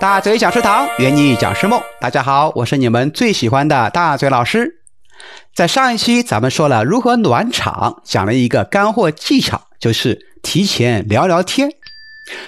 [0.00, 1.82] 大嘴讲师堂，圆你讲师梦。
[2.00, 4.76] 大家好，我是你们最喜欢的大嘴老师。
[5.56, 11.68] 在上一期咱们说了如何暖场，讲了一个干货技巧，就是提前聊聊天。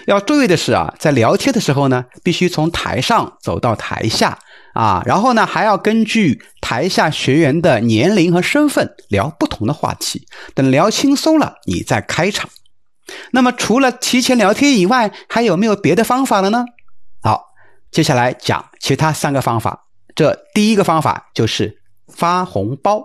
[0.06, 4.38] 要注意的是啊，在聊天的时候呢，必须从台上走到台下
[4.74, 10.24] 啊，然后呢还要根据台下学员的年龄和身份聊不同的话题。
[10.54, 12.48] 等聊轻松了，你再开场。
[13.32, 16.64] 那么除了提前聊天以外，还有没有别的方法了呢？
[17.90, 19.86] 接下来讲其他三个方法。
[20.14, 23.02] 这第一个方法就是发红包。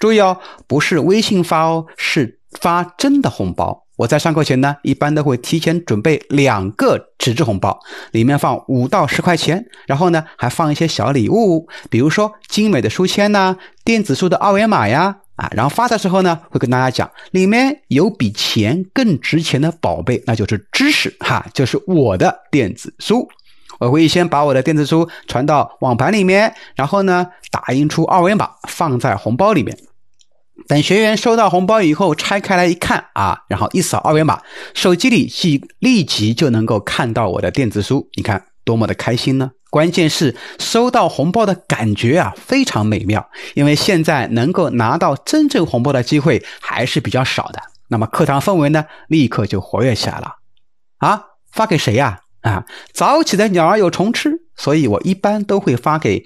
[0.00, 3.84] 注意哦，不是微信发哦，是发真的红包。
[3.96, 7.78] 我在上课前呢，一般都会提前准备两个纸质红包，
[8.12, 15.18] 里面放五到十块钱，然后呢还放一些小礼物，比如说精美的书签呐、电子书的二维码呀。
[15.34, 23.28] 啊，然后发的时候呢，会跟大家讲，里面有比钱更值钱的宝贝，那就是知识哈，就是我的电子书。
[23.78, 29.76] 我会先把我的电子书传到网盘里面，然后呢，打印出二维码放在红包里面。
[30.66, 34.42] 等学员收到红包以后，拆开来一看啊，然后一扫二维码，
[34.74, 38.08] 手机里即立即就能够看到我的电子书。
[38.14, 39.52] 你看多么的开心呢？
[39.70, 43.30] 关键是收到红包的感觉啊，非常美妙。
[43.54, 47.60] 因为现在能够拿到真正红包的机会还是比较少的。
[47.88, 50.36] 那么课堂氛围呢，立刻就活跃起来了。
[50.98, 52.20] 啊，发给谁呀？
[52.48, 56.24] 啊早起的鸟儿有虫吃，所以我一般都会发给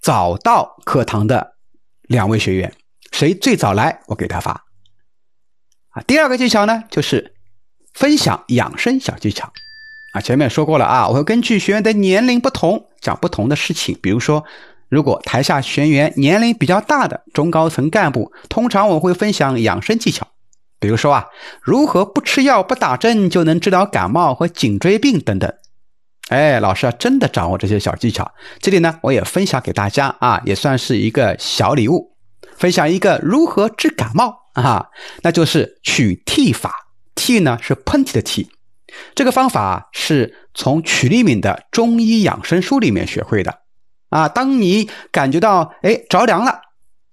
[0.00, 1.54] 早到课堂的
[2.02, 2.72] 两位学员。
[3.12, 4.64] 谁最早来，我给他发。
[5.90, 7.34] 啊，第二个技巧呢，就是
[7.92, 9.52] 分享养生小技巧。
[10.12, 13.98] 啊，前面说过了啊，我会根据学员的年龄不同讲不同的事情。
[14.02, 14.44] 比如说，
[14.88, 20.26] 如果台下学员年龄比较大的中高层干部，通常我会分享养生技巧。
[20.84, 21.24] 比如说啊，
[21.62, 25.50] 如何不吃药不打针就能治疗感冒和颈椎病等等。
[26.28, 32.14] 哎，老师啊，真的掌握这些小技巧，这里呢我也分享给大家啊，也算是一个小礼物。
[32.58, 34.88] 分享一个如何治感冒啊，
[35.22, 36.70] 那就是取涕法。
[37.14, 38.50] 涕呢是喷嚏的涕。
[39.14, 43.60] 这个方法是从曲利敏的中医养生书里面学会的
[44.10, 44.28] 啊。
[44.28, 46.60] 当你感觉到哎着凉了，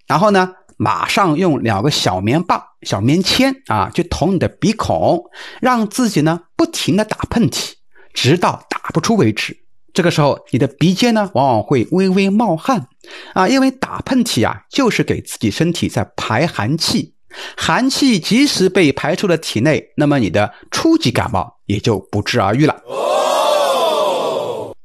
[0.07, 5.23] 然后呢，马上用两个小棉棒、小棉签啊，去捅你的鼻孔，
[5.61, 7.73] 让自己呢不停的打喷嚏，
[8.15, 9.55] 直到打不出为止。
[9.93, 12.87] 这个时候，你的鼻尖呢往往会微微冒汗
[13.35, 17.13] 啊，因为打喷嚏啊就是给自己身体在排寒气。
[17.55, 22.81] 寒气即使被排出了体内，那么你的初级感冒也就不治而愈了。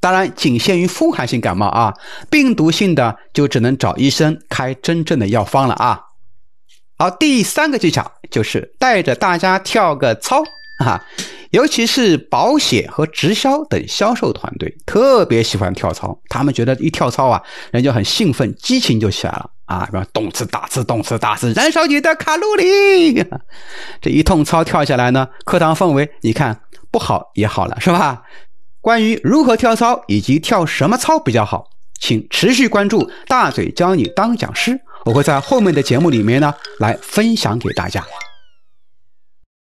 [0.00, 1.94] 当然，仅限于风寒性感冒啊，
[2.30, 6.00] 病毒性的就只能找医生开真正的药方了啊。
[6.98, 10.42] 好，第三个技巧就是带着大家跳个操
[10.84, 11.04] 啊，
[11.50, 17.42] 尤其是保险和直销等销售团队特别喜欢跳操，他们觉得一跳操啊，
[17.72, 19.50] 人就很兴奋，激情就起来了。
[19.66, 23.26] 啊，什么动次打次，动次打次，燃烧你的卡路里。
[24.00, 26.60] 这一通操跳下来呢，课堂氛围你看
[26.92, 28.22] 不好也好了，是吧？
[28.86, 38.06] 关于如何跳操以及跳什么操比较好，请持续关注大嘴教你当讲师，我会在后面的节目里面呢来分享给大家。